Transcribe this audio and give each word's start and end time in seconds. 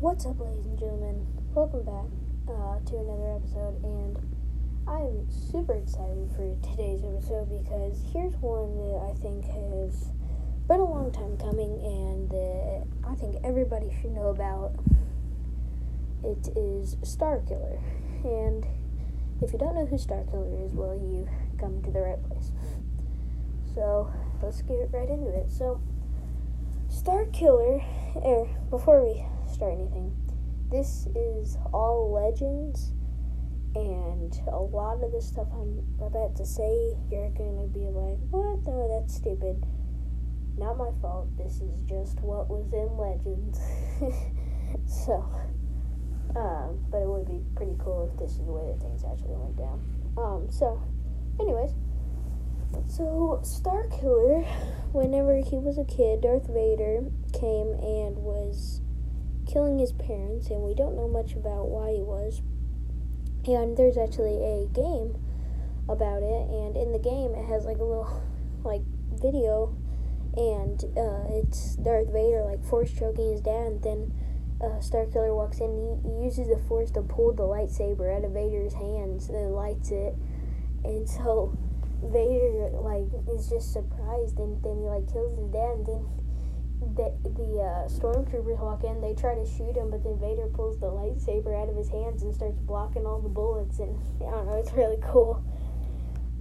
What's 0.00 0.26
up, 0.26 0.38
ladies 0.38 0.64
and 0.64 0.78
gentlemen? 0.78 1.26
Welcome 1.56 1.82
back 1.82 2.06
uh, 2.46 2.78
to 2.86 2.98
another 2.98 3.34
episode, 3.34 3.82
and 3.82 4.16
I'm 4.86 5.26
super 5.28 5.74
excited 5.74 6.30
for 6.36 6.54
today's 6.62 7.02
episode 7.02 7.50
because 7.50 7.98
here's 8.12 8.34
one 8.36 8.78
that 8.78 9.10
I 9.10 9.18
think 9.18 9.44
has 9.46 10.12
been 10.68 10.78
a 10.78 10.84
long 10.84 11.10
time 11.10 11.36
coming, 11.36 11.82
and 11.82 12.30
that 12.30 12.86
I 13.10 13.16
think 13.16 13.42
everybody 13.42 13.90
should 14.00 14.12
know 14.12 14.28
about. 14.28 14.78
It 16.22 16.46
is 16.56 16.94
Starkiller, 17.02 17.82
and 18.22 18.64
if 19.42 19.52
you 19.52 19.58
don't 19.58 19.74
know 19.74 19.86
who 19.86 19.96
Starkiller 19.96 20.64
is, 20.64 20.74
well, 20.74 20.94
you 20.94 21.28
come 21.58 21.82
to 21.82 21.90
the 21.90 22.02
right 22.02 22.22
place. 22.22 22.52
So 23.74 24.12
let's 24.40 24.62
get 24.62 24.90
right 24.92 25.08
into 25.08 25.26
it. 25.26 25.50
So, 25.50 25.80
Starkiller, 26.88 27.82
er, 28.14 28.46
before 28.70 29.04
we 29.04 29.24
start 29.58 29.72
anything. 29.72 30.14
This 30.70 31.08
is 31.16 31.56
all 31.72 32.12
legends, 32.14 32.92
and 33.74 34.32
a 34.46 34.56
lot 34.56 35.02
of 35.02 35.10
the 35.10 35.20
stuff 35.20 35.48
I'm 35.52 35.82
about 36.00 36.36
to 36.36 36.46
say, 36.46 36.94
you're 37.10 37.30
gonna 37.30 37.66
be 37.66 37.90
like, 37.90 38.18
what? 38.30 38.62
No, 38.64 38.86
that's 38.86 39.16
stupid. 39.16 39.66
Not 40.56 40.78
my 40.78 40.90
fault. 41.02 41.26
This 41.36 41.60
is 41.60 41.82
just 41.88 42.20
what 42.20 42.48
was 42.48 42.72
in 42.72 42.96
legends. 42.96 43.58
so, 44.86 45.26
um, 46.36 46.78
but 46.88 47.02
it 47.02 47.08
would 47.08 47.26
be 47.26 47.42
pretty 47.56 47.74
cool 47.82 48.08
if 48.12 48.20
this 48.20 48.38
is 48.38 48.46
the 48.46 48.52
way 48.52 48.70
that 48.70 48.80
things 48.80 49.02
actually 49.02 49.34
went 49.34 49.56
down. 49.56 49.82
Um, 50.16 50.46
so, 50.50 50.80
anyways. 51.40 51.70
So, 52.86 53.40
Starkiller, 53.42 54.46
whenever 54.92 55.40
he 55.40 55.56
was 55.56 55.78
a 55.78 55.84
kid, 55.84 56.20
Darth 56.20 56.46
Vader 56.46 57.02
came 57.32 57.72
and 57.80 58.14
was 58.18 58.67
killing 59.48 59.78
his 59.78 59.92
parents, 59.92 60.48
and 60.50 60.62
we 60.62 60.74
don't 60.74 60.94
know 60.94 61.08
much 61.08 61.32
about 61.32 61.68
why 61.68 61.92
he 61.92 62.02
was. 62.02 62.42
And 63.46 63.76
there's 63.76 63.96
actually 63.96 64.36
a 64.36 64.66
game 64.72 65.16
about 65.88 66.22
it, 66.22 66.50
and 66.50 66.76
in 66.76 66.92
the 66.92 66.98
game 66.98 67.34
it 67.34 67.46
has 67.48 67.64
like 67.64 67.78
a 67.78 67.84
little 67.84 68.22
like 68.64 68.82
video, 69.20 69.74
and 70.36 70.84
uh, 70.96 71.24
it's 71.40 71.76
Darth 71.76 72.12
Vader 72.12 72.44
like 72.44 72.62
force 72.64 72.92
choking 72.92 73.32
his 73.32 73.40
dad, 73.40 73.66
and 73.66 73.82
then 73.82 74.12
uh, 74.60 74.78
Starkiller 74.80 75.34
walks 75.34 75.60
in. 75.60 75.72
He, 75.72 76.08
he 76.08 76.24
uses 76.24 76.48
the 76.48 76.60
force 76.68 76.90
to 76.92 77.02
pull 77.02 77.32
the 77.32 77.44
lightsaber 77.44 78.14
out 78.14 78.24
of 78.24 78.32
Vader's 78.32 78.74
hands 78.74 79.30
and 79.30 79.54
lights 79.54 79.90
it, 79.90 80.14
and 80.84 81.08
so 81.08 81.56
Vader 82.04 82.70
like 82.74 83.08
is 83.32 83.48
just 83.48 83.72
surprised, 83.72 84.38
and 84.38 84.62
then 84.62 84.76
he 84.76 84.84
like 84.84 85.10
kills 85.10 85.38
his 85.38 85.48
dad, 85.48 85.78
and 85.78 85.86
then 85.86 86.06
the, 86.98 87.14
the 87.30 87.62
uh, 87.62 87.86
stormtroopers 87.86 88.58
walk 88.58 88.82
in. 88.82 89.00
They 89.00 89.14
try 89.14 89.36
to 89.36 89.46
shoot 89.46 89.76
him, 89.76 89.88
but 89.90 90.02
then 90.02 90.18
Vader 90.18 90.48
pulls 90.48 90.78
the 90.80 90.90
lightsaber 90.90 91.54
out 91.54 91.70
of 91.70 91.76
his 91.76 91.88
hands 91.88 92.22
and 92.22 92.34
starts 92.34 92.58
blocking 92.58 93.06
all 93.06 93.20
the 93.20 93.28
bullets. 93.28 93.78
And 93.78 93.96
I 94.20 94.30
don't 94.30 94.46
know, 94.46 94.58
it's 94.58 94.72
really 94.72 94.98
cool. 95.00 95.42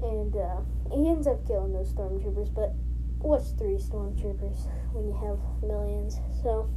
And 0.02 0.36
uh, 0.36 0.62
he 0.92 1.08
ends 1.08 1.28
up 1.28 1.46
killing 1.46 1.74
those 1.74 1.94
stormtroopers. 1.94 2.54
But 2.54 2.74
what's 3.20 3.52
three 3.52 3.78
stormtroopers 3.78 4.66
when 4.94 5.06
you 5.06 5.14
have 5.22 5.38
millions? 5.62 6.18
So 6.42 6.68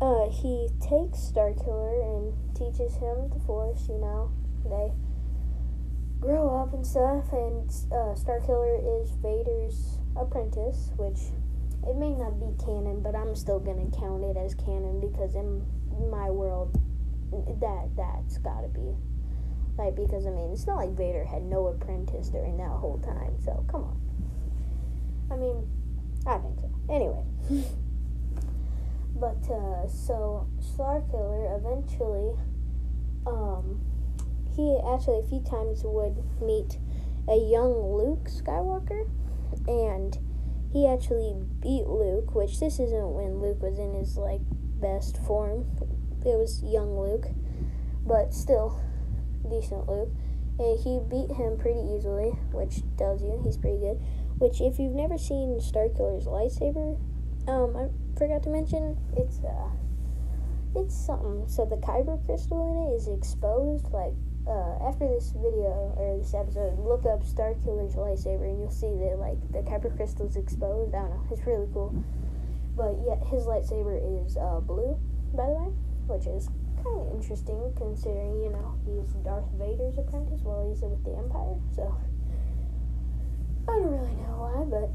uh, 0.00 0.30
he 0.30 0.70
takes 0.78 1.18
Starkiller 1.26 2.06
and 2.06 2.32
teaches 2.54 2.94
him 2.94 3.30
the 3.34 3.42
Force. 3.44 3.88
You 3.88 3.98
know, 3.98 4.30
they 4.62 4.94
grow 6.20 6.54
up 6.62 6.72
and 6.72 6.86
stuff. 6.86 7.32
And 7.32 7.68
uh, 7.90 8.14
Starkiller 8.14 9.02
is 9.02 9.10
Vader's 9.18 9.98
apprentice, 10.16 10.90
which 10.96 11.34
it 11.86 11.96
may 11.96 12.14
not 12.14 12.40
be 12.40 12.52
canon, 12.64 13.00
but 13.00 13.14
I'm 13.14 13.34
still 13.34 13.58
gonna 13.58 13.90
count 13.98 14.24
it 14.24 14.36
as 14.36 14.54
canon 14.54 15.00
because 15.00 15.34
in 15.34 15.62
my 16.10 16.30
world, 16.30 16.78
that 17.60 17.88
that's 17.96 18.38
gotta 18.38 18.68
be 18.68 18.94
like 19.76 19.96
because 19.96 20.26
I 20.26 20.30
mean 20.30 20.52
it's 20.52 20.66
not 20.66 20.76
like 20.76 20.90
Vader 20.90 21.24
had 21.24 21.42
no 21.42 21.66
apprentice 21.66 22.28
during 22.28 22.56
that 22.58 22.70
whole 22.70 22.98
time, 22.98 23.36
so 23.44 23.64
come 23.68 23.84
on. 23.84 24.00
I 25.30 25.36
mean, 25.36 25.66
I 26.26 26.38
think 26.38 26.60
so. 26.60 26.70
Anyway, 26.88 27.24
but 29.16 29.50
uh, 29.50 29.88
so 29.88 30.46
Starkiller 30.60 31.56
eventually, 31.58 32.34
um, 33.26 33.80
he 34.54 34.78
actually 34.86 35.18
a 35.18 35.28
few 35.28 35.40
times 35.40 35.82
would 35.84 36.22
meet 36.40 36.78
a 37.28 37.36
young 37.36 37.96
Luke 37.96 38.28
Skywalker, 38.28 39.08
and 39.66 40.18
he 40.74 40.88
actually 40.88 41.32
beat 41.60 41.86
Luke, 41.86 42.34
which 42.34 42.58
this 42.58 42.80
isn't 42.80 43.14
when 43.14 43.38
Luke 43.40 43.62
was 43.62 43.78
in 43.78 43.94
his 43.94 44.18
like 44.18 44.40
best 44.82 45.16
form. 45.18 45.70
It 46.26 46.36
was 46.36 46.64
young 46.64 46.98
Luke, 46.98 47.26
but 48.04 48.34
still 48.34 48.80
decent 49.48 49.88
Luke. 49.88 50.10
And 50.58 50.78
he 50.80 50.98
beat 50.98 51.30
him 51.36 51.56
pretty 51.58 51.78
easily, 51.78 52.30
which 52.50 52.82
tells 52.98 53.22
you 53.22 53.40
he's 53.44 53.56
pretty 53.56 53.78
good. 53.78 54.02
Which, 54.38 54.60
if 54.60 54.80
you've 54.80 54.94
never 54.94 55.16
seen 55.16 55.60
Starkiller's 55.60 56.26
lightsaber, 56.26 56.98
um, 57.46 57.76
I 57.76 58.18
forgot 58.18 58.42
to 58.42 58.50
mention 58.50 58.98
it's 59.16 59.38
uh, 59.44 59.70
it's 60.74 60.94
something. 60.94 61.46
So 61.46 61.64
the 61.64 61.76
kyber 61.76 62.18
crystal 62.26 62.58
in 62.66 62.90
it 62.90 62.96
is 62.96 63.06
exposed, 63.06 63.92
like 63.92 64.14
uh, 64.46 64.76
after 64.86 65.08
this 65.08 65.32
video 65.32 65.94
or 65.96 66.18
this 66.18 66.34
episode, 66.34 66.78
look 66.78 67.06
up 67.06 67.24
Starkiller's 67.24 67.94
lightsaber 67.96 68.44
and 68.44 68.60
you'll 68.60 68.70
see 68.70 68.92
that 69.00 69.16
like 69.18 69.40
the 69.52 69.60
Kyber 69.60 69.94
crystal's 69.96 70.36
exposed. 70.36 70.94
I 70.94 71.00
don't 71.00 71.10
know, 71.10 71.22
it's 71.30 71.46
really 71.46 71.68
cool. 71.72 71.94
But 72.76 72.96
yeah, 73.06 73.16
his 73.30 73.46
lightsaber 73.46 73.96
is 73.96 74.36
uh, 74.36 74.60
blue, 74.60 74.98
by 75.32 75.46
the 75.46 75.52
way, 75.52 75.72
which 76.08 76.26
is 76.26 76.48
kind 76.82 77.00
of 77.00 77.14
interesting 77.14 77.72
considering 77.76 78.42
you 78.42 78.50
know 78.50 78.76
he's 78.84 79.14
Darth 79.24 79.48
Vader's 79.56 79.96
apprentice 79.96 80.42
while 80.42 80.68
he's 80.68 80.82
with 80.82 81.02
the 81.04 81.16
Empire. 81.16 81.56
So 81.74 81.96
I 83.66 83.72
don't 83.72 83.90
really 83.90 84.16
know 84.20 84.44
why, 84.44 84.64
but 84.68 84.90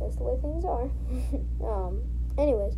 that's 0.00 0.16
the 0.16 0.24
way 0.24 0.36
things 0.42 0.64
are. 0.66 0.90
um, 1.64 2.02
anyways, 2.36 2.76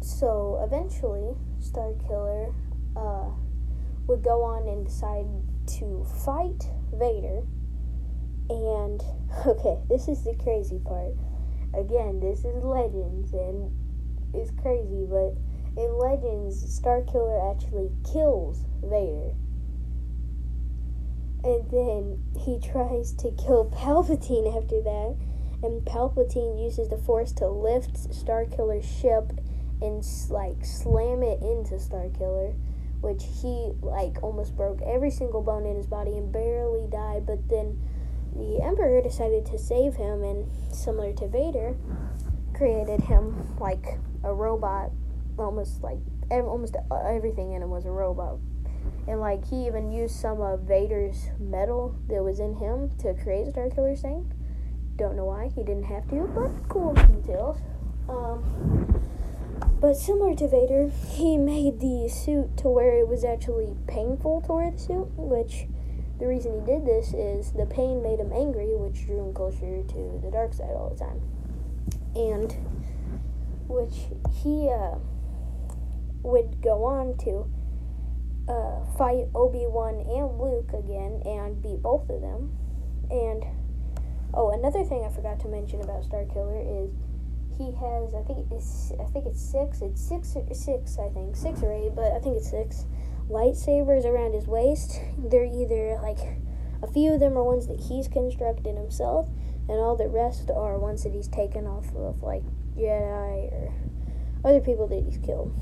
so 0.00 0.58
eventually, 0.64 1.36
Star 1.60 1.92
Killer. 2.08 2.52
Uh, 2.96 3.28
would 4.06 4.22
go 4.22 4.42
on 4.42 4.68
and 4.68 4.86
decide 4.86 5.26
to 5.78 6.06
fight 6.24 6.70
Vader. 6.92 7.42
And, 8.48 9.02
okay, 9.46 9.78
this 9.88 10.08
is 10.08 10.24
the 10.24 10.34
crazy 10.34 10.78
part. 10.78 11.14
Again, 11.74 12.20
this 12.20 12.44
is 12.44 12.62
Legends, 12.62 13.32
and 13.32 13.70
it's 14.32 14.50
crazy, 14.62 15.06
but 15.08 15.34
in 15.76 15.98
Legends, 15.98 16.80
Starkiller 16.80 17.52
actually 17.52 17.90
kills 18.10 18.64
Vader. 18.82 19.34
And 21.44 21.70
then 21.70 22.22
he 22.38 22.58
tries 22.72 23.12
to 23.14 23.30
kill 23.32 23.70
Palpatine 23.70 24.56
after 24.56 24.80
that. 24.82 25.16
And 25.62 25.84
Palpatine 25.84 26.62
uses 26.62 26.88
the 26.88 26.98
Force 26.98 27.32
to 27.32 27.48
lift 27.48 27.94
Starkiller's 27.94 28.86
ship 28.86 29.32
and 29.80 30.04
like 30.30 30.64
slam 30.64 31.22
it 31.22 31.40
into 31.42 31.74
Starkiller 31.74 32.54
which 33.00 33.24
he 33.42 33.72
like 33.82 34.22
almost 34.22 34.56
broke 34.56 34.80
every 34.82 35.10
single 35.10 35.42
bone 35.42 35.66
in 35.66 35.76
his 35.76 35.86
body 35.86 36.16
and 36.16 36.32
barely 36.32 36.86
died. 36.90 37.26
But 37.26 37.48
then 37.48 37.78
the 38.34 38.60
Emperor 38.62 39.00
decided 39.00 39.46
to 39.46 39.58
save 39.58 39.94
him, 39.94 40.22
and 40.22 40.46
similar 40.72 41.12
to 41.14 41.28
Vader, 41.28 41.76
created 42.54 43.00
him 43.00 43.56
like 43.58 43.98
a 44.24 44.32
robot, 44.32 44.90
almost 45.38 45.82
like 45.82 45.98
almost 46.30 46.76
everything 46.90 47.52
in 47.52 47.62
him 47.62 47.70
was 47.70 47.86
a 47.86 47.90
robot. 47.90 48.38
And 49.08 49.20
like 49.20 49.46
he 49.46 49.66
even 49.66 49.92
used 49.92 50.16
some 50.16 50.40
of 50.40 50.60
Vader's 50.60 51.28
metal 51.38 51.94
that 52.08 52.22
was 52.22 52.40
in 52.40 52.54
him 52.54 52.90
to 52.98 53.14
create 53.14 53.46
Starkiller's 53.48 54.02
thing. 54.02 54.32
Don't 54.96 55.16
know 55.16 55.26
why 55.26 55.50
he 55.54 55.62
didn't 55.62 55.84
have 55.84 56.08
to, 56.08 56.28
but 56.34 56.50
cool 56.68 56.94
details. 56.94 57.58
Um, 58.08 58.42
but 59.80 59.94
similar 59.96 60.34
to 60.34 60.48
Vader, 60.48 60.90
he 61.10 61.36
made 61.36 61.80
the 61.80 62.08
suit 62.08 62.56
to 62.58 62.68
where 62.68 62.98
it 62.98 63.08
was 63.08 63.24
actually 63.24 63.74
painful 63.86 64.42
to 64.42 64.52
wear 64.52 64.70
the 64.70 64.78
suit, 64.78 65.08
which 65.16 65.66
the 66.18 66.26
reason 66.26 66.60
he 66.60 66.66
did 66.66 66.86
this 66.86 67.12
is 67.12 67.52
the 67.52 67.66
pain 67.66 68.02
made 68.02 68.18
him 68.18 68.32
angry, 68.32 68.74
which 68.74 69.04
drew 69.06 69.26
him 69.26 69.34
closer 69.34 69.82
to 69.82 70.20
the 70.22 70.30
dark 70.30 70.54
side 70.54 70.70
all 70.70 70.90
the 70.90 71.04
time. 71.04 71.20
And 72.14 72.56
which 73.68 74.08
he 74.42 74.70
uh, 74.70 74.96
would 76.22 76.62
go 76.62 76.84
on 76.84 77.16
to 77.18 77.46
uh, 78.48 78.84
fight 78.96 79.26
Obi 79.34 79.66
Wan 79.66 80.00
and 80.00 80.40
Luke 80.40 80.72
again 80.72 81.20
and 81.26 81.60
beat 81.60 81.82
both 81.82 82.08
of 82.08 82.20
them. 82.20 82.56
And 83.10 83.44
oh, 84.32 84.50
another 84.50 84.84
thing 84.84 85.04
I 85.04 85.14
forgot 85.14 85.40
to 85.40 85.48
mention 85.48 85.80
about 85.80 86.02
Starkiller 86.04 86.84
is 86.84 86.90
he 87.58 87.72
has 87.72 88.14
I 88.14 88.22
think 88.22 88.46
it's 88.50 88.92
I 89.00 89.04
think 89.10 89.26
it's 89.26 89.40
six. 89.40 89.80
It's 89.82 90.00
six 90.00 90.36
or 90.36 90.46
six 90.54 90.98
I 90.98 91.08
think 91.08 91.36
six 91.36 91.62
or 91.62 91.72
eight, 91.72 91.94
but 91.94 92.12
I 92.12 92.18
think 92.18 92.36
it's 92.36 92.50
six 92.50 92.84
lightsabers 93.28 94.04
around 94.04 94.34
his 94.34 94.46
waist. 94.46 95.00
They're 95.18 95.44
either 95.44 95.98
like 96.02 96.18
a 96.82 96.86
few 96.86 97.14
of 97.14 97.20
them 97.20 97.36
are 97.36 97.42
ones 97.42 97.66
that 97.68 97.80
he's 97.80 98.08
constructed 98.08 98.76
himself, 98.76 99.28
and 99.68 99.78
all 99.78 99.96
the 99.96 100.08
rest 100.08 100.50
are 100.54 100.78
ones 100.78 101.02
that 101.04 101.12
he's 101.12 101.28
taken 101.28 101.66
off 101.66 101.88
of 101.96 102.22
like 102.22 102.42
Jedi 102.76 103.52
or 103.52 103.72
other 104.44 104.60
people 104.60 104.86
that 104.88 105.02
he's 105.02 105.18
killed. 105.18 105.54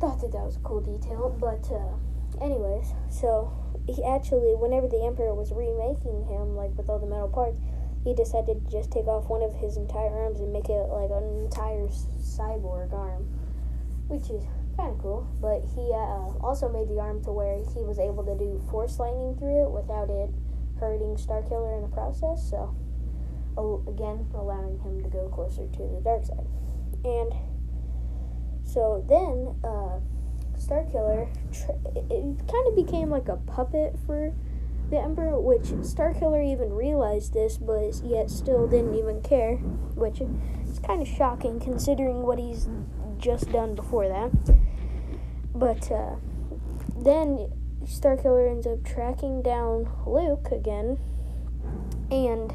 Thought 0.00 0.20
that 0.22 0.32
that 0.32 0.44
was 0.44 0.56
a 0.56 0.60
cool 0.60 0.80
detail, 0.80 1.36
but 1.38 1.70
uh, 1.70 2.42
anyways, 2.44 2.92
so 3.10 3.52
he 3.86 4.04
actually, 4.04 4.54
whenever 4.56 4.88
the 4.88 5.04
Emperor 5.04 5.34
was 5.34 5.52
remaking 5.52 6.24
him, 6.26 6.56
like 6.56 6.76
with 6.76 6.88
all 6.88 6.98
the 6.98 7.06
metal 7.06 7.28
parts, 7.28 7.58
he 8.04 8.14
decided 8.14 8.64
to 8.64 8.70
just 8.70 8.90
take 8.90 9.06
off 9.06 9.28
one 9.28 9.42
of 9.42 9.54
his 9.54 9.76
entire 9.76 10.08
arms 10.08 10.40
and 10.40 10.52
make 10.52 10.68
it 10.68 10.88
like 10.88 11.10
an 11.10 11.44
entire 11.44 11.88
cyborg 12.18 12.92
arm, 12.92 13.28
which 14.08 14.30
is 14.30 14.44
kind 14.76 14.92
of 14.92 14.98
cool. 14.98 15.28
But 15.40 15.64
he 15.74 15.92
uh, 15.92 16.38
also 16.44 16.68
made 16.68 16.88
the 16.88 17.00
arm 17.00 17.22
to 17.24 17.32
where 17.32 17.58
he 17.74 17.84
was 17.84 17.98
able 17.98 18.24
to 18.24 18.36
do 18.36 18.60
force 18.70 18.98
lightning 18.98 19.36
through 19.36 19.64
it 19.64 19.70
without 19.70 20.08
it 20.08 20.30
hurting 20.78 21.16
Starkiller 21.16 21.76
in 21.76 21.82
the 21.82 21.94
process. 21.94 22.48
So 22.48 22.74
again, 23.86 24.26
allowing 24.34 24.78
him 24.80 25.02
to 25.02 25.08
go 25.10 25.28
closer 25.28 25.66
to 25.66 25.78
the 25.78 26.00
dark 26.02 26.24
side. 26.24 26.46
And 27.04 27.32
so 28.64 29.04
then, 29.08 29.54
uh, 29.62 30.00
Starkiller, 30.58 31.28
tr- 31.52 31.72
it, 31.96 32.04
it 32.10 32.38
kind 32.48 32.66
of 32.68 32.76
became 32.76 33.10
like 33.10 33.28
a 33.28 33.36
puppet 33.36 33.96
for 34.06 34.32
the 34.90 34.98
Emperor, 34.98 35.40
which 35.40 35.68
Starkiller 35.82 36.44
even 36.44 36.72
realized 36.72 37.32
this, 37.32 37.56
but 37.56 37.94
yet 38.04 38.28
still 38.28 38.66
didn't 38.66 38.94
even 38.94 39.22
care, 39.22 39.56
which 39.94 40.20
is 40.20 40.78
kind 40.80 41.00
of 41.00 41.08
shocking 41.08 41.60
considering 41.60 42.22
what 42.22 42.38
he's 42.38 42.68
just 43.18 43.50
done 43.52 43.74
before 43.74 44.08
that. 44.08 44.32
But 45.54 45.90
uh, 45.92 46.16
then 46.96 47.52
Starkiller 47.84 48.50
ends 48.50 48.66
up 48.66 48.84
tracking 48.84 49.42
down 49.42 49.90
Luke 50.06 50.48
again 50.50 50.98
and 52.10 52.52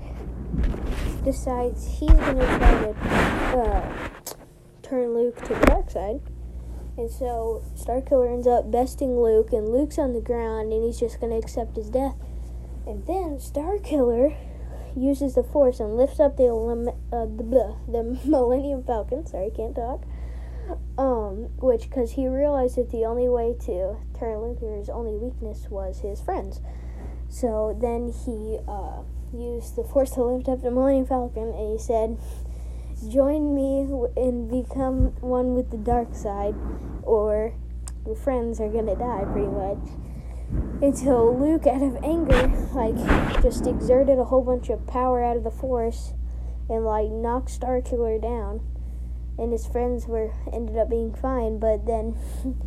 decides 1.24 1.86
he's 2.00 2.12
going 2.12 2.38
to 2.38 2.58
try 2.58 2.82
to 2.82 3.58
uh, 3.58 4.10
turn 4.82 5.14
Luke 5.16 5.42
to 5.44 5.54
the 5.54 5.66
dark 5.66 5.90
side. 5.90 6.22
And 6.98 7.12
so 7.12 7.62
Starkiller 7.76 8.32
ends 8.32 8.48
up 8.48 8.72
besting 8.72 9.20
Luke, 9.20 9.52
and 9.52 9.70
Luke's 9.70 9.98
on 9.98 10.14
the 10.14 10.22
ground, 10.22 10.72
and 10.72 10.84
he's 10.84 11.00
just 11.00 11.20
going 11.20 11.32
to 11.32 11.38
accept 11.38 11.76
his 11.76 11.90
death. 11.90 12.16
And 12.88 13.06
then 13.06 13.38
Starkiller 13.38 14.36
uses 14.96 15.36
the 15.36 15.44
Force 15.44 15.80
and 15.80 15.98
lifts 15.98 16.20
up 16.20 16.38
the 16.38 16.48
uh, 16.48 17.26
the, 17.26 17.76
the 17.88 18.20
Millennium 18.26 18.84
Falcon. 18.84 19.26
Sorry, 19.26 19.52
can't 19.56 19.76
talk. 19.76 20.06
Um, 20.98 21.50
which 21.58 21.84
because 21.84 22.14
he 22.14 22.28
realized 22.28 22.78
that 22.78 22.90
the 22.90 23.06
only 23.06 23.28
way 23.28 23.56
to 23.66 23.98
turn 24.18 24.40
Luke's 24.40 24.90
only 24.90 25.16
weakness 25.16 25.68
was 25.70 26.00
his 26.00 26.22
friends. 26.22 26.62
So 27.30 27.78
then 27.80 28.14
he 28.26 28.60
uh, 28.68 29.02
used 29.34 29.76
the 29.76 29.84
Force 29.84 30.12
to 30.12 30.24
lift 30.24 30.48
up 30.48 30.62
the 30.62 30.72
Millennium 30.72 31.06
Falcon, 31.06 31.50
and 31.50 31.72
he 31.74 31.78
said, 31.78 32.18
"Join 33.10 33.54
me 33.54 33.88
and 34.16 34.50
become 34.50 35.14
one 35.22 35.54
with 35.56 35.72
the 35.72 35.78
dark 35.78 36.16
side, 36.16 36.56
or 37.04 37.54
your 38.06 38.16
friends 38.16 38.60
are 38.60 38.70
gonna 38.70 38.96
die." 38.96 39.26
Pretty 39.32 39.48
much. 39.48 39.78
Until 40.82 41.38
Luke, 41.38 41.66
out 41.68 41.82
of 41.82 41.98
anger, 42.04 42.48
like 42.74 42.96
just 43.42 43.66
exerted 43.68 44.20
a 44.20 44.26
whole 44.26 44.44
bunch 44.44 44.70
of 44.70 44.86
power 44.86 45.24
out 45.24 45.38
of 45.38 45.44
the 45.44 45.52
Force, 45.52 46.14
and 46.70 46.86
like 46.86 47.10
knocked 47.10 47.50
Starkiller 47.50 48.22
down, 48.22 48.62
and 49.38 49.52
his 49.52 49.66
friends 49.66 50.08
were 50.08 50.32
ended 50.52 50.78
up 50.78 50.90
being 50.90 51.14
fine. 51.14 51.60
But 51.60 51.86
then, 51.86 52.16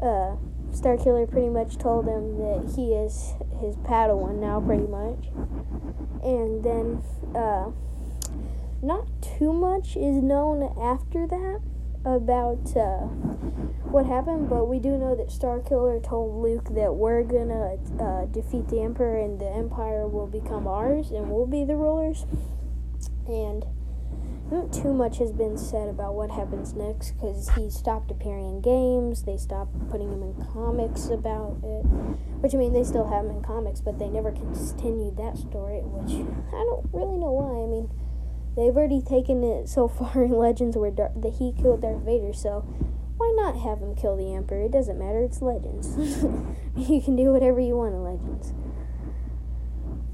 uh, 0.00 0.36
Starkiller 0.70 1.30
pretty 1.30 1.50
much 1.50 1.78
told 1.78 2.06
him 2.06 2.38
that 2.38 2.72
he 2.74 2.94
is 2.94 3.34
his 3.60 3.76
Padawan 3.76 4.40
now, 4.40 4.60
pretty 4.60 4.86
much. 4.86 5.28
And 6.22 6.64
then, 6.64 7.02
uh, 7.34 7.70
not 8.84 9.08
too 9.22 9.52
much 9.52 9.96
is 9.96 10.22
known 10.22 10.62
after 10.80 11.26
that 11.26 11.60
about 12.04 12.76
uh, 12.76 13.08
what 13.88 14.06
happened, 14.06 14.50
but 14.50 14.66
we 14.66 14.78
do 14.78 14.98
know 14.98 15.14
that 15.16 15.28
Starkiller 15.28 16.02
told 16.02 16.42
Luke 16.42 16.74
that 16.74 16.94
we're 16.94 17.22
gonna 17.22 17.76
uh, 17.98 18.26
defeat 18.26 18.68
the 18.68 18.80
Emperor 18.80 19.18
and 19.18 19.40
the 19.40 19.48
Empire 19.48 20.06
will 20.06 20.26
become 20.26 20.66
ours 20.66 21.10
and 21.10 21.30
we'll 21.30 21.46
be 21.46 21.64
the 21.64 21.76
rulers. 21.76 22.26
And 23.26 23.64
not 24.50 24.72
too 24.72 24.92
much 24.92 25.18
has 25.18 25.32
been 25.32 25.56
said 25.56 25.88
about 25.88 26.14
what 26.14 26.30
happens 26.30 26.74
next 26.74 27.12
because 27.12 27.48
he 27.56 27.70
stopped 27.70 28.10
appearing 28.10 28.46
in 28.46 28.60
games. 28.60 29.22
They 29.22 29.38
stopped 29.38 29.72
putting 29.88 30.12
him 30.12 30.22
in 30.22 30.34
comics 30.52 31.08
about 31.08 31.56
it. 31.64 31.86
Which 32.44 32.54
I 32.54 32.58
mean, 32.58 32.74
they 32.74 32.84
still 32.84 33.08
have 33.08 33.24
him 33.24 33.30
in 33.30 33.42
comics, 33.42 33.80
but 33.80 33.98
they 33.98 34.08
never 34.08 34.30
continued 34.30 35.16
that 35.16 35.38
story. 35.38 35.80
Which 35.82 36.12
I 36.52 36.60
don't 36.60 36.86
really 36.92 37.16
know 37.16 37.32
why. 37.32 37.64
I 37.64 37.66
mean, 37.66 37.88
they've 38.56 38.76
already 38.76 39.02
taken 39.02 39.42
it 39.42 39.68
so 39.68 39.88
far 39.98 40.24
in 40.24 40.30
Legends 40.30 40.76
where 40.76 40.90
Dar- 40.90 41.12
that 41.16 41.34
he 41.34 41.52
killed 41.52 41.82
Darth 41.82 42.02
Vader, 42.02 42.32
so 42.32 42.60
why 43.16 43.32
not 43.36 43.56
have 43.56 43.78
him 43.78 43.94
kill 43.94 44.16
the 44.16 44.34
Emperor? 44.34 44.62
It 44.62 44.72
doesn't 44.72 44.98
matter. 44.98 45.22
It's 45.22 45.40
Legends. 45.40 45.96
you 46.76 47.00
can 47.00 47.16
do 47.16 47.32
whatever 47.32 47.60
you 47.60 47.76
want 47.76 47.94
in 47.94 48.02
Legends. 48.02 48.52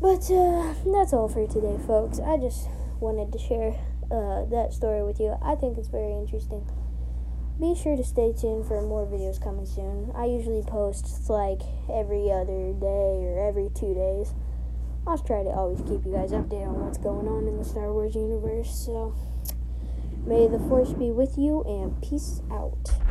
But 0.01 0.31
uh, 0.31 0.75
that's 0.93 1.13
all 1.13 1.29
for 1.29 1.47
today, 1.47 1.79
folks. 1.87 2.21
I 2.21 2.37
just 2.37 2.69
wanted 3.01 3.33
to 3.33 3.39
share 3.39 3.75
uh, 4.11 4.45
that 4.47 4.73
story 4.73 5.03
with 5.03 5.21
you. 5.21 5.37
I 5.43 5.55
think 5.55 5.79
it's 5.79 5.89
very 5.89 6.13
interesting. 6.13 6.67
Be 7.61 7.75
sure 7.75 7.97
to 7.97 8.05
stay 8.05 8.33
tuned 8.33 8.67
for 8.67 8.81
more 8.81 9.05
videos 9.05 9.43
coming 9.43 9.67
soon. 9.67 10.13
I 10.15 10.25
usually 10.25 10.63
post 10.63 11.29
like 11.29 11.61
every 11.93 12.31
other 12.31 12.73
day 12.73 13.21
or 13.29 13.47
every 13.47 13.69
two 13.75 13.93
days. 13.93 14.33
I'll 15.07 15.19
try 15.19 15.43
to 15.43 15.51
always 15.51 15.81
keep 15.81 16.05
you 16.05 16.13
guys 16.13 16.31
updated 16.33 16.69
on 16.69 16.85
what's 16.85 16.99
going 16.99 17.27
on 17.27 17.49
in 17.49 17.57
the 17.57 17.65
Star 17.65 17.93
Wars 17.93 18.15
universe. 18.15 18.71
So, 18.71 19.15
may 20.25 20.47
the 20.47 20.59
Force 20.59 20.93
be 20.93 21.11
with 21.11 21.37
you 21.39 21.63
and 21.65 22.01
peace 22.03 22.43
out. 22.51 23.11